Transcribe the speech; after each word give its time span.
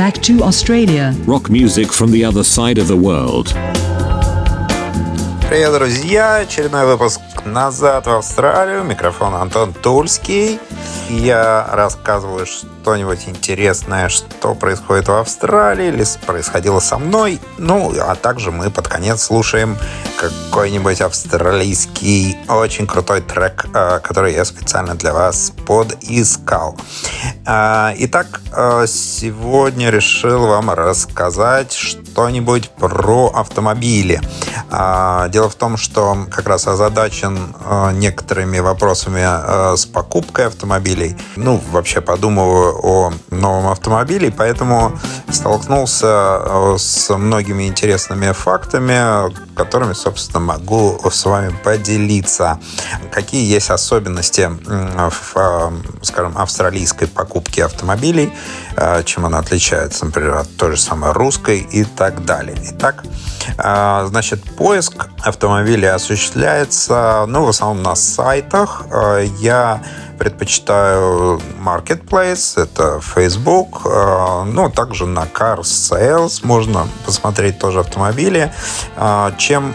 back 0.00 0.14
to 0.22 0.42
Australia. 0.42 1.14
Rock 1.26 1.50
music 1.50 1.92
from 1.92 2.10
the 2.10 2.24
other 2.24 2.44
side 2.44 2.78
of 2.78 2.86
the 2.88 2.96
world. 2.96 3.54
Привет, 5.48 5.72
друзья! 5.72 6.38
Очередной 6.38 6.86
выпуск 6.86 7.20
«Назад 7.45 8.07
в 8.07 8.11
Австралию». 8.11 8.83
Микрофон 8.83 9.33
Антон 9.35 9.73
Тульский. 9.73 10.59
Я 11.09 11.67
рассказываю 11.71 12.45
что-нибудь 12.45 13.27
интересное, 13.27 14.09
что 14.09 14.55
происходит 14.55 15.07
в 15.07 15.13
Австралии 15.13 15.87
или 15.87 16.05
происходило 16.25 16.79
со 16.79 16.97
мной. 16.97 17.39
Ну, 17.57 17.93
а 17.99 18.15
также 18.15 18.51
мы 18.51 18.69
под 18.69 18.87
конец 18.87 19.23
слушаем 19.23 19.77
какой-нибудь 20.21 21.01
австралийский 21.01 22.37
очень 22.47 22.85
крутой 22.85 23.21
трек, 23.21 23.65
э, 23.73 23.99
который 24.03 24.33
я 24.33 24.45
специально 24.45 24.93
для 24.93 25.13
вас 25.13 25.51
подискал. 25.65 26.77
Э, 27.45 27.93
итак, 27.97 28.41
э, 28.55 28.85
сегодня 28.87 29.89
решил 29.89 30.45
вам 30.45 30.69
рассказать 30.69 31.73
что-нибудь 31.73 32.69
про 32.69 33.31
автомобили. 33.33 34.21
Дело 34.71 35.49
в 35.49 35.55
том, 35.55 35.75
что 35.75 36.25
как 36.31 36.47
раз 36.47 36.67
озадачен 36.67 37.30
некоторыми 37.93 38.59
вопросами 38.59 39.75
с 39.75 39.85
покупкой 39.85 40.47
автомобилей. 40.47 41.15
Ну, 41.35 41.61
вообще 41.71 42.01
подумываю 42.01 42.79
о 42.83 43.13
новом 43.29 43.67
автомобиле, 43.67 44.33
поэтому 44.35 44.93
столкнулся 45.31 46.77
с 46.77 47.15
многими 47.15 47.67
интересными 47.67 48.31
фактами, 48.31 49.31
которыми, 49.55 49.93
собственно, 49.93 50.39
могу 50.39 50.99
с 51.09 51.25
вами 51.25 51.55
поделиться. 51.63 52.59
Какие 53.11 53.45
есть 53.51 53.69
особенности 53.69 54.49
в, 54.65 55.33
а, 55.35 55.73
скажем, 56.01 56.37
австралийской 56.37 57.07
покупки 57.07 57.59
автомобилей, 57.61 58.33
а, 58.75 59.03
чем 59.03 59.25
она 59.25 59.39
отличается, 59.39 60.05
например, 60.05 60.37
от 60.37 60.57
той 60.57 60.71
же 60.71 60.81
самой 60.81 61.11
русской 61.11 61.59
и 61.59 61.83
так 61.83 62.25
далее. 62.25 62.57
Итак, 62.71 63.03
а, 63.57 64.05
значит, 64.07 64.43
поиск 64.55 65.07
автомобилей 65.23 65.87
осуществляется, 65.87 67.20
ну, 67.27 67.45
в 67.45 67.49
основном 67.49 67.83
на 67.83 67.95
сайтах. 67.95 68.85
Я 69.39 69.81
предпочитаю 70.17 71.41
Marketplace, 71.65 72.61
это 72.61 73.01
Facebook, 73.01 73.81
э, 73.85 74.43
ну, 74.45 74.69
также 74.69 75.07
на 75.07 75.23
Car 75.23 75.61
Sales 75.61 76.41
можно 76.43 76.87
посмотреть 77.05 77.57
тоже 77.57 77.79
автомобили. 77.79 78.53
Э, 78.97 79.31
чем 79.37 79.73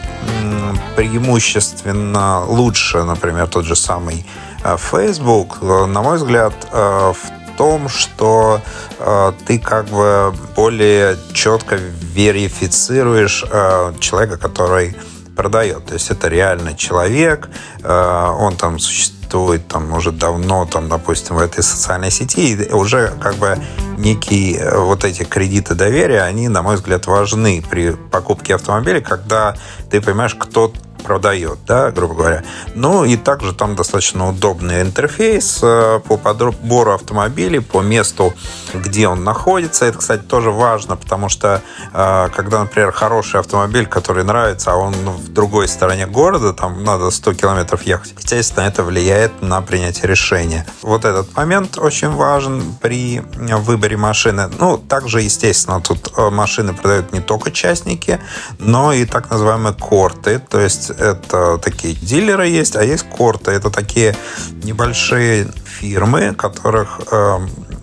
преимущественно 0.95 2.45
лучше, 2.47 3.03
например, 3.03 3.49
тот 3.49 3.65
же 3.65 3.75
самый 3.75 4.25
э, 4.63 4.77
Facebook, 4.79 5.61
на 5.63 6.03
мой 6.03 6.17
взгляд, 6.17 6.55
в 6.71 7.17
том, 7.57 7.89
что 7.89 8.61
э, 8.99 9.33
ты 9.47 9.59
как 9.59 9.87
бы 9.87 10.35
более 10.55 11.17
четко 11.33 11.77
верифицируешь 11.77 13.45
э, 13.51 13.95
человека, 14.01 14.37
который 14.37 14.95
продает. 15.37 15.87
То 15.87 15.95
есть 15.95 16.11
это 16.11 16.29
реально 16.29 16.75
человек, 16.75 17.49
э, 17.83 18.35
он 18.39 18.57
там 18.57 18.79
существует 18.79 19.69
там 19.69 19.93
уже 19.93 20.13
давно, 20.13 20.67
там, 20.67 20.89
допустим, 20.89 21.37
в 21.37 21.39
этой 21.39 21.63
социальной 21.63 22.11
сети, 22.11 22.55
и 22.55 22.73
уже 22.73 23.13
как 23.21 23.35
бы 23.37 23.59
некие 23.99 24.59
э, 24.59 24.79
вот 24.79 25.05
эти 25.05 25.25
кредиты 25.25 25.75
доверия, 25.75 26.23
они, 26.23 26.49
на 26.49 26.63
мой 26.63 26.77
взгляд, 26.77 27.07
важны 27.07 27.63
при 27.69 27.91
покупке 27.91 28.55
автомобиля, 28.55 29.01
когда 29.01 29.55
ты 29.91 30.01
понимаешь, 30.01 30.35
кто 30.35 30.73
продает, 31.07 31.59
да, 31.67 31.93
грубо 31.93 32.15
говоря. 32.15 32.43
Ну 32.75 33.05
и 33.05 33.17
также 33.17 33.55
там 33.55 33.77
достаточно 33.77 34.29
удобный 34.29 34.83
интерфейс 34.83 35.61
э, 35.63 36.01
по 36.01 36.17
подбору 36.17 36.93
автомобилей, 36.93 37.61
по 37.61 37.81
месту, 37.81 38.35
где 38.75 39.07
он 39.07 39.23
находится. 39.23 39.85
Это, 39.85 39.99
кстати, 39.99 40.23
тоже 40.23 40.51
важно, 40.51 40.97
потому 40.97 41.29
что 41.29 41.63
э, 41.93 42.29
когда, 42.35 42.59
например, 42.59 42.91
хороший 42.91 43.39
автомобиль, 43.39 43.87
который 43.87 44.25
нравится, 44.25 44.73
а 44.73 44.77
он 44.77 44.95
в 44.95 45.29
другой 45.29 45.69
стороне 45.69 46.09
города, 46.09 46.53
там 46.53 46.83
надо 46.83 47.11
100 47.11 47.35
километров 47.35 47.83
ехать, 47.83 48.15
естественно, 48.19 48.65
это 48.65 48.83
влияет 48.83 49.43
на 49.43 49.61
принятие 49.61 50.09
решения. 50.09 50.67
Вот 50.83 51.05
этот 51.05 51.37
момент 51.37 51.79
очень 51.79 52.11
важен 52.11 52.75
при 52.83 53.21
выборе 53.21 53.97
машины. 53.97 54.51
Ну, 54.59 54.77
также, 54.77 55.21
естественно, 55.21 55.81
тут 55.81 56.13
э, 56.17 56.31
машины 56.31 56.75
продают 56.75 57.13
не 57.13 57.21
только 57.21 57.53
частники, 57.53 58.19
но 58.59 58.93
и 58.93 59.05
так 59.05 59.31
называемые 59.31 59.75
корты, 59.75 60.41
то 60.41 60.59
есть 60.59 60.91
это 60.99 61.59
такие 61.59 61.95
дилеры 61.95 62.47
есть, 62.49 62.77
а 62.77 62.85
есть 62.85 63.09
корты. 63.09 63.51
Это 63.53 63.71
такие 63.71 64.17
небольшие 64.63 65.49
фирмы, 65.65 66.35
которых 66.35 67.01
э, 67.11 67.39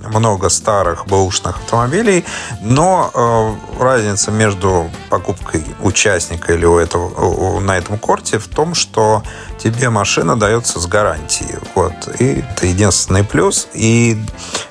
много 0.09 0.49
старых 0.49 1.05
бэушных 1.07 1.57
автомобилей, 1.57 2.25
но 2.61 3.11
э, 3.13 3.81
разница 3.83 4.31
между 4.31 4.89
покупкой 5.09 5.63
участника 5.81 6.53
или 6.53 6.65
у 6.65 6.77
этого, 6.77 7.59
на 7.59 7.77
этом 7.77 7.97
корте 7.97 8.39
в 8.39 8.47
том, 8.47 8.73
что 8.73 9.23
тебе 9.59 9.89
машина 9.89 10.35
дается 10.35 10.79
с 10.79 10.87
гарантией. 10.87 11.57
Вот. 11.75 11.93
И 12.19 12.43
это 12.55 12.67
единственный 12.67 13.23
плюс. 13.23 13.67
И 13.73 14.17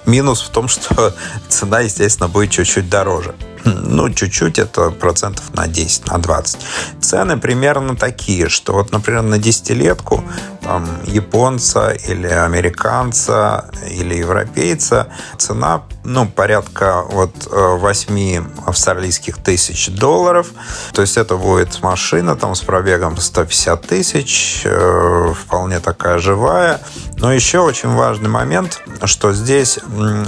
минус 0.07 0.43
в 0.43 0.51
том, 0.51 0.69
что 0.69 1.15
цена, 1.49 1.81
естественно, 1.81 2.29
будет 2.29 2.51
чуть-чуть 2.51 2.89
дороже. 2.89 3.35
Ну, 3.65 4.11
чуть-чуть, 4.11 4.59
это 4.59 4.91
процентов 4.91 5.55
на 5.55 5.69
10, 5.69 6.09
на 6.09 6.19
20. 6.19 6.59
Цены 7.03 7.37
примерно 7.37 7.97
такие, 7.97 8.49
что 8.49 8.75
вот, 8.75 8.93
например, 8.93 9.23
на 9.23 9.39
десятилетку 9.39 10.25
там, 10.63 10.87
японца 11.05 11.91
или 11.91 12.29
американца 12.29 13.71
или 13.91 14.15
европейца 14.15 15.09
цена 15.37 15.83
ну, 16.05 16.27
порядка 16.27 17.05
вот 17.09 17.33
8 17.51 18.19
э, 18.19 18.43
австралийских 18.67 19.39
тысяч 19.39 19.89
долларов. 19.89 20.49
То 20.93 21.03
есть 21.03 21.17
это 21.17 21.37
будет 21.37 21.81
машина 21.83 22.35
там 22.37 22.55
с 22.55 22.61
пробегом 22.61 23.17
150 23.17 23.87
тысяч, 23.87 24.63
э, 24.65 25.33
вполне 25.35 25.81
такая 25.81 26.19
живая. 26.19 26.81
Но 27.19 27.33
еще 27.33 27.61
очень 27.61 27.91
важный 27.91 28.29
момент, 28.29 28.83
что 29.05 29.33
здесь 29.33 29.79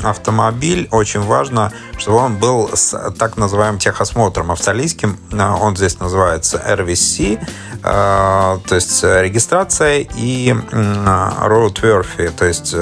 автомобиль, 0.03 0.89
очень 0.93 1.21
важно, 1.21 1.73
чтобы 1.99 2.19
он 2.19 2.37
был 2.37 2.71
с 2.73 3.13
так 3.19 3.37
называемым 3.37 3.81
техосмотром 3.81 4.53
австралийским. 4.53 5.19
Э, 5.33 5.51
он 5.61 5.77
здесь 5.77 5.99
называется 5.99 6.59
RVC, 6.67 7.39
то 7.83 8.75
есть 8.75 9.03
регистрация 9.03 10.07
и 10.15 10.53
roadworthy. 10.53 12.31
То 12.31 12.47
есть 12.47 12.75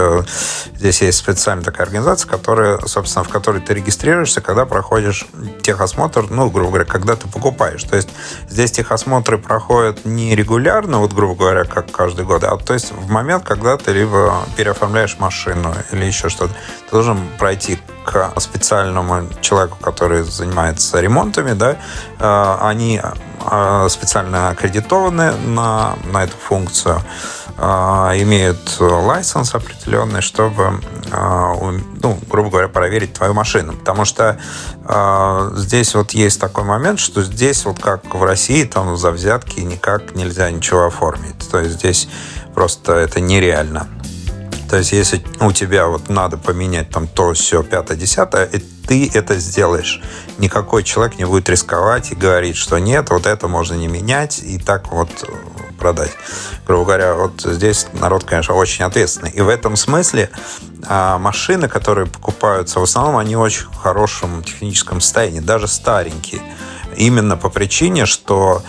здесь 0.77 1.03
есть 1.03 1.19
специальная 1.19 1.65
такая 1.65 1.87
организация, 1.87 2.29
которая 2.29 2.79
собственно, 2.87 3.25
в 3.25 3.29
которой 3.29 3.61
ты 3.61 3.75
регистрируешься, 3.75 4.41
когда 4.41 4.65
проходишь 4.65 5.27
техосмотр, 5.63 6.27
ну, 6.31 6.51
грубо 6.51 6.69
говоря, 6.69 6.85
когда 6.85 7.17
ты 7.17 7.27
покупаешь. 7.29 7.83
То 7.83 7.97
есть 7.97 8.11
здесь 8.49 8.71
техосмотры 8.71 9.39
проходят 9.39 10.05
не 10.05 10.37
регулярно, 10.37 10.99
вот, 10.99 11.13
грубо 11.13 11.35
говоря, 11.35 11.65
как 11.65 11.91
каждый 11.91 12.25
год, 12.25 12.45
а 12.45 12.57
то 12.57 12.75
есть 12.75 12.93
в 12.93 13.11
момент, 13.11 13.45
когда 13.45 13.77
ты 13.77 13.93
либо 13.93 14.45
переоформляешь 14.57 15.19
машину 15.19 15.75
или 15.91 16.05
еще 16.05 16.29
что-то, 16.29 16.53
ты 16.53 16.93
должен 16.93 17.19
пройти 17.39 17.79
к 18.05 18.33
специальному 18.41 19.29
человеку, 19.41 19.79
который 19.81 20.23
занимается 20.23 21.01
ремонтами, 21.01 21.53
да, 21.53 21.77
э, 22.19 22.57
они 22.61 23.01
э, 23.01 23.89
специально 23.89 24.51
аккредитованы 24.51 25.33
на, 25.33 25.97
на 26.13 26.25
эту 26.25 26.37
функцию. 26.37 27.01
А, 27.59 28.13
имеют 28.17 28.77
лайсенс 28.81 29.55
определенный, 29.55 30.23
чтобы, 30.23 30.81
ну, 31.11 32.19
грубо 32.29 32.51
говоря, 32.51 32.69
проверить 32.69 33.13
твою 33.13 33.35
машину. 33.35 33.75
Потому 33.75 34.05
что 34.05 34.39
э, 34.85 35.53
здесь 35.57 35.95
вот 35.95 36.13
есть 36.13 36.41
такой 36.41 36.65
момент, 36.65 36.99
что 36.99 37.23
здесь 37.23 37.65
вот 37.65 37.79
как 37.79 38.15
в 38.15 38.25
России, 38.25 38.65
там 38.65 38.97
за 38.97 39.11
взятки 39.11 39.61
никак 39.61 40.15
нельзя 40.15 40.51
ничего 40.51 40.87
оформить. 40.87 41.49
То 41.51 41.61
есть 41.61 41.75
здесь 41.75 42.09
просто 42.55 42.95
это 42.95 43.21
нереально. 43.21 43.87
То 44.73 44.79
есть, 44.79 44.93
если 44.93 45.23
у 45.43 45.53
тебя 45.53 45.87
вот 45.87 46.09
надо 46.09 46.39
поменять 46.39 46.89
там 46.89 47.07
то, 47.07 47.35
все, 47.35 47.63
пятое, 47.63 47.95
десятое, 47.95 48.47
и 48.47 48.59
ты 48.59 49.11
это 49.13 49.35
сделаешь. 49.39 50.01
Никакой 50.39 50.83
человек 50.83 51.19
не 51.19 51.27
будет 51.27 51.51
рисковать 51.51 52.11
и 52.11 52.15
говорить, 52.15 52.57
что 52.57 52.79
нет, 52.79 53.11
вот 53.11 53.27
это 53.27 53.49
можно 53.49 53.75
не 53.75 53.87
менять, 53.87 54.39
и 54.43 54.57
так 54.57 54.91
вот 54.91 55.11
продать. 55.79 56.13
Грубо 56.67 56.87
говоря, 56.87 57.13
вот 57.13 57.43
здесь 57.43 57.87
народ, 57.93 58.25
конечно, 58.25 58.55
очень 58.55 58.87
ответственный. 58.87 59.31
И 59.33 59.43
в 59.43 59.51
этом 59.51 59.77
смысле 59.77 60.31
а, 60.89 61.19
машины, 61.19 61.69
которые 61.69 62.07
покупаются, 62.07 62.81
в 62.81 62.85
основном 62.85 63.19
они 63.19 63.37
в 63.37 63.41
очень 63.41 63.67
хорошем 63.79 64.43
техническом 64.43 65.03
состоянии, 65.03 65.41
даже 65.41 65.69
старенькие. 65.69 66.41
Именно 66.97 67.37
по 67.37 67.51
причине, 67.51 68.07
что 68.07 68.63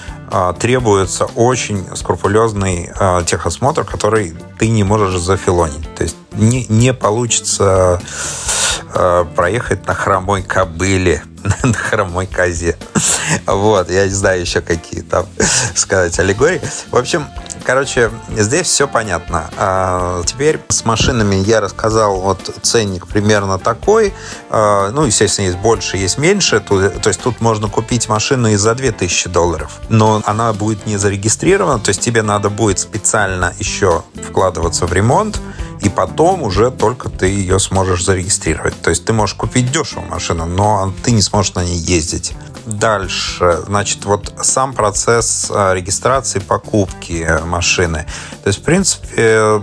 требуется 0.54 1.26
очень 1.36 1.86
скрупулезный 1.96 2.90
а, 3.00 3.24
техосмотр, 3.24 3.84
который 3.84 4.34
ты 4.58 4.68
не 4.68 4.84
можешь 4.84 5.20
зафилонить. 5.20 5.94
То 5.96 6.04
есть 6.04 6.16
не, 6.32 6.66
не 6.70 6.94
получится 6.94 8.02
а, 8.96 9.26
проехать 9.36 9.86
на 9.86 9.94
хромой 9.94 10.42
кобыле, 10.42 11.24
на 11.64 11.74
хромой 11.74 12.28
козе. 12.28 12.78
Вот, 13.46 13.90
я 13.90 14.06
не 14.06 14.14
знаю 14.14 14.42
еще 14.42 14.62
какие 14.62 15.02
там 15.02 15.26
сказать 15.76 16.18
аллегории. 16.20 16.62
В 16.92 16.98
общем, 16.98 17.28
короче, 17.64 18.12
здесь 18.36 18.68
все 18.68 18.88
понятно. 18.88 19.50
А 19.58 20.22
теперь 20.26 20.60
с 20.70 20.86
машинами 20.86 21.36
я 21.36 21.62
рассказал, 21.62 22.20
вот 22.20 22.54
ценник 22.62 23.08
примерно 23.08 23.60
такой. 23.60 24.14
А, 24.50 24.92
ну, 24.92 25.06
естественно, 25.06 25.46
есть 25.46 25.58
больше, 25.58 25.98
есть 25.98 26.18
меньше. 26.18 26.60
То, 26.60 26.90
то 26.90 27.10
есть 27.10 27.22
тут 27.22 27.42
можно 27.42 27.68
купить 27.68 28.08
машину 28.10 28.50
и 28.50 28.56
за 28.56 28.76
2000 28.76 29.30
долларов. 29.30 29.80
Но 29.90 30.22
она 30.26 30.54
будет 30.54 30.86
не 30.86 30.98
зарегистрирована, 30.98 31.80
то 31.80 31.90
есть 31.90 32.02
тебе 32.02 32.22
надо 32.22 32.50
будет 32.50 32.80
специально 32.80 33.54
еще 33.60 34.04
вкладываться 34.28 34.86
в 34.86 34.94
ремонт, 34.94 35.40
и 35.84 35.90
потом 35.90 36.44
уже 36.44 36.72
только 36.72 37.10
ты 37.10 37.28
ее 37.28 37.60
сможешь 37.60 38.06
зарегистрировать. 38.06 38.82
То 38.82 38.90
есть 38.90 39.06
ты 39.06 39.14
можешь 39.14 39.36
купить 39.36 39.72
дешевую 39.72 40.10
машину, 40.10 40.46
но 40.46 40.94
ты 41.04 41.12
не 41.12 41.22
сможешь 41.22 41.54
на 41.56 41.64
ней 41.64 41.78
ездить. 41.78 42.34
Дальше, 42.66 43.60
значит, 43.66 44.06
вот 44.06 44.34
сам 44.42 44.74
процесс 44.74 45.52
а, 45.54 45.74
регистрации 45.74 46.40
покупки 46.40 47.28
машины. 47.46 48.06
То 48.44 48.48
есть, 48.48 48.60
в 48.60 48.64
принципе, 48.64 49.62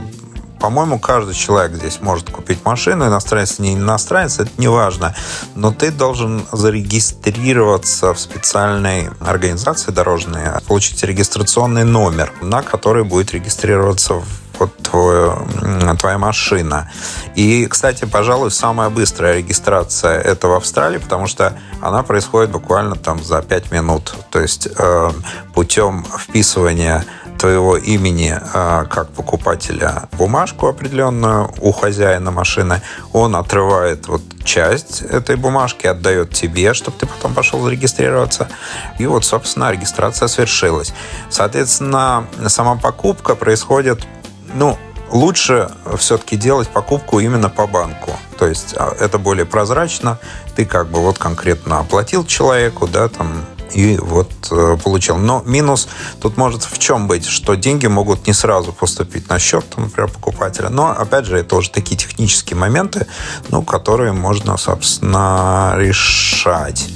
по-моему, 0.60 0.98
каждый 0.98 1.34
человек 1.34 1.78
здесь 1.78 2.00
может 2.02 2.28
купить 2.28 2.62
машину, 2.66 3.06
иностранец, 3.06 3.58
не 3.58 3.72
иностранец, 3.72 4.38
это 4.38 4.50
не 4.58 4.68
важно. 4.68 5.14
Но 5.54 5.72
ты 5.72 5.90
должен 5.90 6.44
зарегистрироваться 6.52 8.12
в 8.12 8.20
специальной 8.20 9.08
организации 9.20 9.90
дорожной, 9.90 10.42
получить 10.68 11.02
регистрационный 11.02 11.84
номер, 11.84 12.30
на 12.42 12.62
который 12.62 13.04
будет 13.04 13.32
регистрироваться 13.32 14.22
твой, 14.90 15.30
твоя 15.98 16.18
машина. 16.18 16.90
И, 17.34 17.66
кстати, 17.66 18.04
пожалуй, 18.04 18.50
самая 18.50 18.90
быстрая 18.90 19.38
регистрация 19.38 20.20
это 20.20 20.48
в 20.48 20.54
Австралии, 20.54 20.98
потому 20.98 21.26
что 21.26 21.56
она 21.80 22.02
происходит 22.02 22.50
буквально 22.50 22.96
там 22.96 23.22
за 23.22 23.42
5 23.42 23.72
минут. 23.72 24.14
То 24.30 24.40
есть 24.40 24.68
э, 24.76 25.10
путем 25.54 26.04
вписывания 26.18 27.04
твоего 27.38 27.78
имени 27.78 28.38
э, 28.38 28.84
как 28.90 29.08
покупателя 29.12 30.08
бумажку 30.18 30.68
определенную 30.68 31.50
у 31.60 31.72
хозяина 31.72 32.30
машины, 32.30 32.82
он 33.14 33.34
отрывает 33.34 34.08
вот 34.08 34.20
часть 34.44 35.00
этой 35.00 35.36
бумажки, 35.36 35.86
отдает 35.86 36.34
тебе, 36.34 36.74
чтобы 36.74 36.98
ты 36.98 37.06
потом 37.06 37.32
пошел 37.32 37.62
зарегистрироваться. 37.62 38.48
И 38.98 39.06
вот, 39.06 39.24
собственно, 39.24 39.72
регистрация 39.72 40.28
свершилась. 40.28 40.92
Соответственно, 41.30 42.26
сама 42.48 42.76
покупка 42.76 43.34
происходит 43.34 44.06
ну, 44.54 44.78
лучше 45.10 45.70
все-таки 45.96 46.36
делать 46.36 46.68
покупку 46.68 47.20
именно 47.20 47.48
по 47.48 47.66
банку. 47.66 48.12
То 48.38 48.46
есть 48.46 48.74
а, 48.76 48.94
это 48.98 49.18
более 49.18 49.44
прозрачно. 49.44 50.18
Ты 50.54 50.64
как 50.64 50.88
бы 50.88 51.00
вот 51.00 51.18
конкретно 51.18 51.80
оплатил 51.80 52.24
человеку, 52.24 52.86
да, 52.86 53.08
там, 53.08 53.44
и 53.72 53.96
вот 53.98 54.30
э, 54.50 54.76
получил. 54.82 55.16
Но 55.16 55.42
минус 55.46 55.88
тут 56.20 56.36
может 56.36 56.64
в 56.64 56.78
чем 56.78 57.06
быть, 57.06 57.26
что 57.26 57.54
деньги 57.54 57.86
могут 57.86 58.26
не 58.26 58.32
сразу 58.32 58.72
поступить 58.72 59.28
на 59.28 59.38
счет, 59.38 59.64
например, 59.76 60.10
покупателя. 60.10 60.68
Но, 60.68 60.90
опять 60.90 61.26
же, 61.26 61.38
это 61.38 61.56
уже 61.56 61.70
такие 61.70 61.96
технические 61.96 62.56
моменты, 62.56 63.06
ну, 63.48 63.62
которые 63.62 64.12
можно, 64.12 64.56
собственно, 64.56 65.74
решать. 65.76 66.88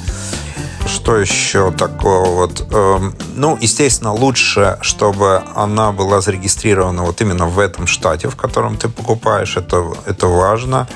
Что 0.87 1.17
еще 1.17 1.71
такого 1.73 2.27
вот? 2.27 2.67
Эм, 2.73 3.15
ну, 3.35 3.59
естественно, 3.61 4.13
лучше, 4.13 4.79
чтобы 4.81 5.43
она 5.55 5.93
была 5.93 6.21
зарегистрирована 6.21 7.03
вот 7.03 7.21
именно 7.21 7.47
в 7.47 7.59
этом 7.59 7.87
штате, 7.87 8.29
в 8.29 8.37
котором 8.37 8.77
ты 8.77 8.89
покупаешь. 8.89 9.57
Это, 9.57 9.93
это 10.07 10.27
важно 10.27 10.87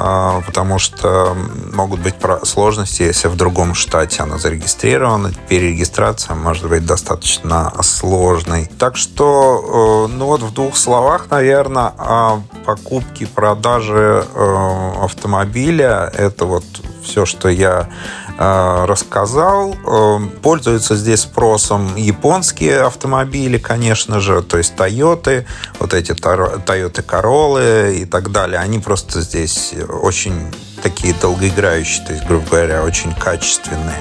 а, 0.00 0.42
потому 0.46 0.78
что 0.78 1.36
могут 1.72 1.98
быть 1.98 2.14
сложности, 2.44 3.02
если 3.02 3.26
в 3.26 3.34
другом 3.34 3.74
штате 3.74 4.22
она 4.22 4.38
зарегистрирована. 4.38 5.32
Перерегистрация 5.48 6.36
может 6.36 6.68
быть 6.68 6.86
достаточно 6.86 7.72
сложной. 7.82 8.70
Так 8.78 8.96
что, 8.96 10.06
э, 10.08 10.12
ну 10.12 10.26
вот 10.26 10.42
в 10.42 10.54
двух 10.54 10.76
словах, 10.76 11.26
наверное, 11.30 11.92
о 11.98 12.42
покупке, 12.64 13.26
продаже 13.26 14.24
э, 14.32 14.92
автомобиля. 15.02 16.12
Это 16.14 16.44
вот 16.44 16.64
все, 17.02 17.26
что 17.26 17.48
я 17.48 17.88
Э, 17.88 18.27
рассказал. 18.38 19.74
Э, 19.74 20.18
пользуются 20.42 20.94
здесь 20.94 21.20
спросом 21.20 21.96
японские 21.96 22.82
автомобили, 22.82 23.58
конечно 23.58 24.20
же, 24.20 24.42
то 24.42 24.58
есть 24.58 24.76
Тойоты, 24.76 25.46
вот 25.80 25.92
эти 25.92 26.14
Тойоты 26.14 27.02
Королы 27.02 27.98
и 28.00 28.04
так 28.04 28.30
далее. 28.30 28.60
Они 28.60 28.78
просто 28.78 29.20
здесь 29.20 29.74
очень 30.02 30.52
такие 30.82 31.14
долгоиграющие, 31.14 32.06
то 32.06 32.12
есть, 32.12 32.26
грубо 32.26 32.46
говоря, 32.48 32.84
очень 32.84 33.12
качественные. 33.12 33.96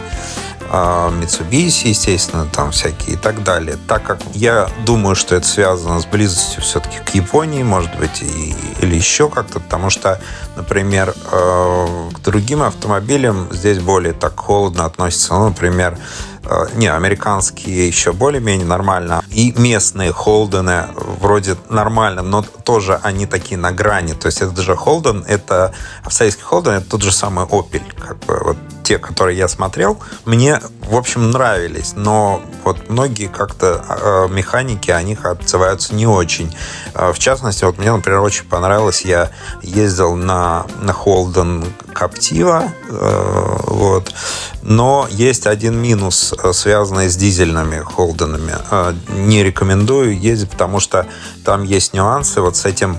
А, 0.69 1.10
Mitsubishi, 1.12 1.90
естественно, 1.90 2.46
там 2.46 2.72
всякие 2.72 3.16
и 3.16 3.18
так 3.18 3.44
далее. 3.44 3.78
Так 3.88 4.04
как 4.04 4.19
я 4.34 4.69
думаю, 4.86 5.16
что 5.16 5.36
это 5.36 5.48
связано 5.48 6.00
с 6.00 6.06
близостью 6.06 6.62
все-таки 6.62 7.00
к 7.00 7.10
Японии, 7.16 7.64
может 7.64 7.96
быть, 7.98 8.22
и, 8.22 8.56
или 8.81 8.96
еще 8.96 9.30
как-то, 9.30 9.60
потому 9.60 9.90
что, 9.90 10.19
например, 10.56 11.14
э, 11.31 12.10
к 12.14 12.19
другим 12.19 12.64
автомобилям 12.64 13.48
здесь 13.52 13.80
более 13.80 14.14
так 14.14 14.38
холодно 14.38 14.86
относятся. 14.86 15.36
Ну, 15.36 15.50
например, 15.50 15.98
э, 16.44 16.68
не, 16.75 16.88
американские 16.88 17.88
еще 17.88 18.12
более-менее 18.12 18.68
нормально. 18.68 19.24
И 19.31 19.54
местные 19.58 20.12
Холдены 20.12 20.88
вроде 20.96 21.56
нормально, 21.69 22.24
но 22.24 22.42
тоже 22.42 23.00
они 23.04 23.25
такие 23.25 23.58
на 23.58 23.72
грани. 23.72 24.14
То 24.14 24.25
есть 24.25 24.42
это 24.42 24.62
же 24.62 24.75
Холден, 24.75 25.24
это 25.28 25.74
австралийский 26.04 26.44
Холден, 26.44 26.74
это 26.74 26.90
тот 26.90 27.04
же 27.04 27.14
самый 27.14 27.46
Opel. 27.46 27.84
Как 27.98 28.19
бы 28.25 28.42
вот 28.44 28.58
те, 28.88 29.00
которые 29.00 29.38
я 29.38 29.50
смотрел, 29.50 30.00
мне, 30.24 30.62
в 30.89 30.95
общем, 30.95 31.30
нравились, 31.31 31.92
но 31.98 32.42
вот 32.63 32.89
многие 32.89 33.28
как-то 33.28 33.84
э, 33.89 34.28
механики 34.34 34.92
о 34.92 35.01
них 35.04 35.25
отзываются 35.25 35.94
не 35.94 36.07
очень. 36.07 36.56
Э, 36.94 37.12
в 37.12 37.19
частности, 37.19 37.66
вот 37.66 37.78
мне, 37.78 37.92
например, 37.92 38.22
очень 38.22 38.45
понравилось, 38.45 39.01
я 39.01 39.30
ездил 39.62 40.16
на, 40.16 40.66
на 40.80 40.92
Holden 40.92 41.68
Captiva, 41.94 42.69
э, 42.88 43.57
вот, 43.68 44.13
но 44.62 45.06
есть 45.12 45.48
один 45.48 45.78
минус, 45.78 46.33
э, 46.42 46.54
связанный 46.54 47.10
с 47.10 47.18
дизельными 47.18 47.80
Холденами. 47.80 48.56
Э, 48.72 48.94
не 49.10 49.44
рекомендую 49.44 50.18
ездить, 50.18 50.51
потому 50.51 50.80
что 50.80 51.07
там 51.44 51.66
есть 51.66 51.94
нюансы 51.94 52.40
вот 52.40 52.56
с 52.56 52.63
этим 52.63 52.98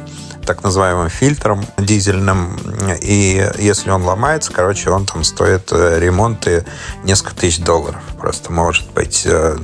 так 0.48 0.62
называемым 0.62 1.10
фильтром 1.10 1.62
дизельным. 1.76 2.58
И 3.02 3.46
если 3.58 3.90
он 3.90 4.02
ломается, 4.02 4.50
короче, 4.50 4.88
он 4.88 5.04
там 5.04 5.22
стоит 5.22 5.70
э, 5.72 5.98
ремонт 6.00 6.48
и 6.48 6.62
несколько 7.04 7.34
тысяч 7.34 7.58
долларов. 7.58 8.00
Просто 8.18 8.50
может 8.50 8.90
быть 8.92 9.26
э, 9.26 9.58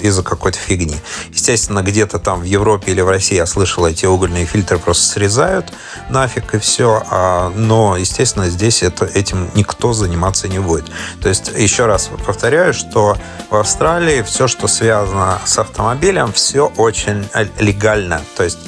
из-за 0.00 0.22
какой-то 0.22 0.58
фигни. 0.58 0.94
Естественно, 1.30 1.82
где-то 1.82 2.20
там 2.20 2.42
в 2.42 2.44
Европе 2.44 2.92
или 2.92 3.00
в 3.00 3.08
России 3.08 3.34
я 3.34 3.46
слышал, 3.46 3.84
эти 3.84 4.06
угольные 4.06 4.46
фильтры 4.46 4.78
просто 4.78 5.04
срезают 5.04 5.72
нафиг 6.08 6.54
и 6.54 6.58
все. 6.60 7.02
А, 7.10 7.50
но, 7.56 7.96
естественно, 7.96 8.48
здесь 8.48 8.84
это, 8.84 9.06
этим 9.06 9.50
никто 9.56 9.92
заниматься 9.92 10.46
не 10.46 10.60
будет. 10.60 10.84
То 11.20 11.30
есть, 11.30 11.50
еще 11.56 11.86
раз 11.86 12.10
повторяю, 12.24 12.74
что 12.74 13.16
в 13.50 13.56
Австралии 13.56 14.22
все, 14.22 14.46
что 14.46 14.68
связано 14.68 15.40
с 15.44 15.58
автомобилем, 15.58 16.32
все 16.32 16.72
очень 16.76 17.26
легально. 17.58 18.22
То 18.36 18.44
есть 18.44 18.58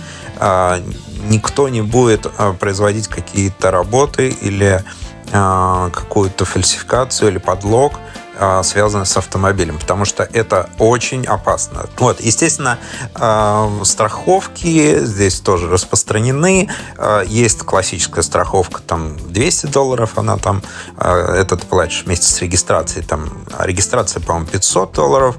никто 1.28 1.68
не 1.68 1.82
будет 1.82 2.26
а, 2.38 2.52
производить 2.52 3.08
какие-то 3.08 3.70
работы 3.70 4.28
или 4.28 4.82
а, 5.32 5.90
какую-то 5.90 6.44
фальсификацию 6.44 7.30
или 7.30 7.38
подлог, 7.38 7.94
а, 8.38 8.62
связанный 8.62 9.06
с 9.06 9.16
автомобилем, 9.16 9.78
потому 9.78 10.04
что 10.04 10.24
это 10.24 10.68
очень 10.78 11.24
опасно. 11.24 11.86
Вот, 11.98 12.20
естественно, 12.20 12.78
страховки 13.84 15.04
здесь 15.04 15.40
тоже 15.40 15.68
распространены. 15.68 16.68
Есть 17.26 17.60
классическая 17.60 18.22
страховка, 18.22 18.82
там 18.82 19.16
200 19.16 19.66
долларов, 19.66 20.18
она 20.18 20.36
там, 20.36 20.62
это 20.98 21.56
ты 21.56 21.66
платишь 21.66 22.02
вместе 22.04 22.26
с 22.26 22.40
регистрацией, 22.40 23.04
там 23.04 23.44
регистрация, 23.58 24.20
по-моему, 24.20 24.48
500 24.48 24.92
долларов. 24.92 25.36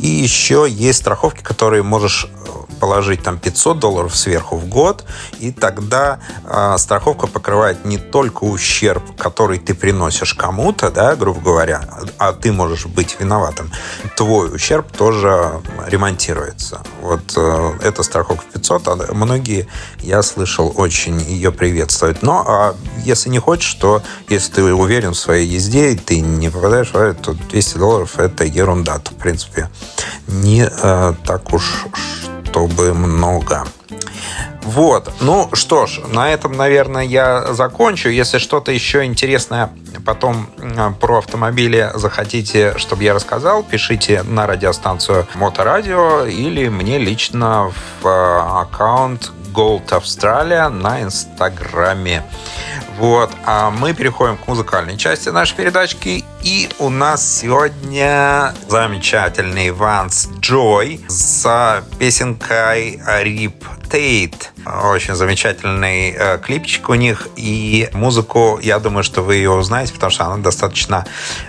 И 0.00 0.06
еще 0.06 0.66
есть 0.68 1.00
страховки, 1.00 1.42
которые 1.42 1.82
можешь 1.82 2.28
положить 2.78 3.22
там 3.22 3.38
500 3.38 3.78
долларов 3.78 4.16
сверху 4.16 4.56
в 4.56 4.66
год, 4.68 5.04
и 5.38 5.52
тогда 5.52 6.20
э, 6.44 6.76
страховка 6.78 7.26
покрывает 7.26 7.84
не 7.84 7.98
только 7.98 8.44
ущерб, 8.44 9.02
который 9.16 9.58
ты 9.58 9.74
приносишь 9.74 10.34
кому-то, 10.34 10.90
да, 10.90 11.16
грубо 11.16 11.40
говоря, 11.40 11.82
а 12.18 12.32
ты 12.32 12.52
можешь 12.52 12.86
быть 12.86 13.16
виноватым. 13.18 13.70
Твой 14.16 14.54
ущерб 14.54 14.90
тоже 14.96 15.60
ремонтируется. 15.86 16.82
Вот 17.02 17.32
э, 17.36 17.72
эта 17.82 18.02
страховка 18.02 18.44
500, 18.52 18.88
а 18.88 19.14
многие, 19.14 19.68
я 20.00 20.22
слышал, 20.22 20.72
очень 20.76 21.20
ее 21.20 21.52
приветствуют. 21.52 22.22
Но 22.22 22.44
а 22.46 22.74
если 23.04 23.28
не 23.28 23.38
хочешь, 23.38 23.74
то 23.74 24.02
если 24.28 24.52
ты 24.52 24.74
уверен 24.74 25.12
в 25.12 25.18
своей 25.18 25.46
езде, 25.46 25.92
и 25.92 25.96
ты 25.96 26.20
не 26.20 26.50
попадаешь 26.50 26.90
в 26.90 26.94
аварию, 26.94 27.14
то 27.14 27.32
200 27.32 27.78
долларов 27.78 28.18
это 28.18 28.44
ерунда. 28.44 28.98
То, 28.98 29.12
в 29.12 29.16
принципе, 29.16 29.70
не 30.26 30.68
э, 30.70 31.14
так 31.24 31.52
уж 31.52 31.84
чтобы 32.48 32.94
много. 32.94 33.64
Вот. 34.62 35.12
Ну 35.20 35.48
что 35.52 35.86
ж, 35.86 36.00
на 36.12 36.30
этом, 36.30 36.52
наверное, 36.52 37.04
я 37.04 37.52
закончу. 37.52 38.08
Если 38.08 38.38
что-то 38.38 38.72
еще 38.72 39.04
интересное 39.04 39.70
потом 40.04 40.48
про 41.00 41.18
автомобили 41.18 41.90
захотите, 41.94 42.74
чтобы 42.78 43.04
я 43.04 43.14
рассказал, 43.14 43.62
пишите 43.62 44.22
на 44.22 44.46
радиостанцию 44.46 45.26
Моторадио 45.34 46.24
или 46.26 46.68
мне 46.68 46.98
лично 46.98 47.70
в 48.00 48.06
э, 48.06 48.60
аккаунт 48.62 49.32
Gold 49.52 49.88
Australia 49.88 50.68
на 50.68 51.02
Инстаграме. 51.02 52.22
Вот. 52.98 53.30
А 53.44 53.70
мы 53.70 53.94
переходим 53.94 54.36
к 54.36 54.48
музыкальной 54.48 54.96
части 54.96 55.28
нашей 55.28 55.56
передачки. 55.56 56.24
И 56.42 56.68
у 56.80 56.88
нас 56.88 57.38
сегодня 57.38 58.52
замечательный 58.68 59.70
Ванс 59.70 60.28
Джой 60.40 61.00
с 61.06 61.84
песенкой 62.00 62.96
Rip 62.96 63.64
Тейт. 63.88 64.50
Очень 64.66 65.14
замечательный 65.14 66.10
э, 66.10 66.38
клипчик 66.38 66.88
у 66.88 66.94
них. 66.94 67.28
И 67.36 67.88
музыку, 67.92 68.58
я 68.60 68.80
думаю, 68.80 69.04
что 69.04 69.22
вы 69.22 69.36
ее 69.36 69.52
узнаете, 69.52 69.94
потому 69.94 70.10
что 70.10 70.24
она 70.24 70.38
достаточно 70.38 71.06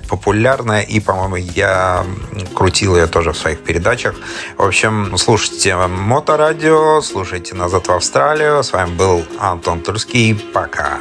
популярная. 0.07 0.81
И, 0.81 0.99
по-моему, 0.99 1.37
я 1.37 2.05
крутил 2.53 2.95
ее 2.95 3.07
тоже 3.07 3.31
в 3.31 3.37
своих 3.37 3.63
передачах. 3.63 4.15
В 4.55 4.63
общем, 4.63 5.17
слушайте 5.17 5.75
Моторадио, 5.75 7.01
слушайте 7.01 7.55
«Назад 7.55 7.87
в 7.87 7.91
Австралию». 7.91 8.63
С 8.63 8.71
вами 8.71 8.93
был 8.93 9.25
Антон 9.39 9.81
Турский. 9.81 10.35
Пока. 10.53 10.99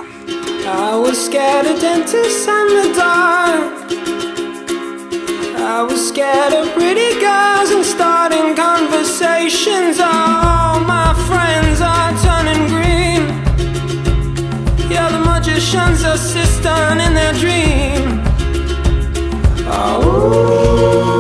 I 0.71 0.95
was 0.97 1.25
scared 1.25 1.65
of 1.65 1.81
dentists 1.81 2.47
and 2.47 2.71
the 2.77 2.93
dark. 2.95 3.91
I 5.57 5.83
was 5.83 6.09
scared 6.09 6.53
of 6.53 6.75
pretty 6.75 7.19
girls 7.19 7.71
and 7.71 7.85
starting 7.85 8.55
conversations. 8.55 9.99
All 9.99 10.81
my 10.81 11.15
friends 11.27 11.81
are 11.81 12.13
turning 12.21 12.69
green. 12.69 13.23
Yeah, 14.91 15.09
the 15.09 15.21
magician's 15.25 16.03
assistant 16.03 17.01
in 17.01 17.15
their 17.15 17.33
dream. 17.33 18.21
Oh. 19.71 21.18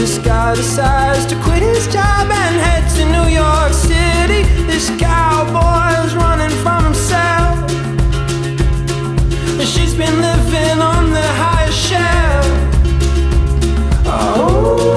This 0.00 0.16
guy 0.16 0.54
decides 0.54 1.26
to 1.26 1.36
quit 1.42 1.62
his 1.62 1.86
job 1.88 2.30
and 2.32 2.56
head 2.56 2.88
to 2.96 3.04
New 3.04 3.28
York 3.28 3.74
City. 3.74 4.44
This 4.66 4.88
cowboy's 4.98 6.14
running 6.14 6.56
from 6.64 6.84
himself. 6.84 7.70
She's 9.60 9.94
been 9.94 10.18
living 10.22 10.80
on 10.80 11.10
the 11.10 11.28
highest 11.36 11.78
shelf 11.86 12.46
Oh 14.06 14.90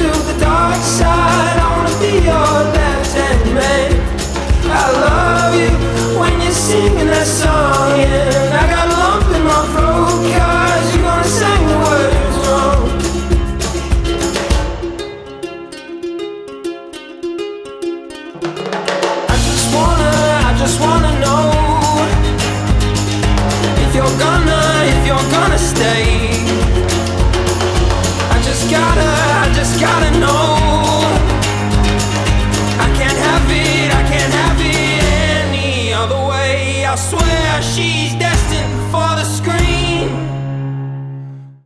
singing 0.00 0.19